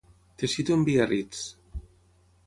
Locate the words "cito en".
0.53-0.85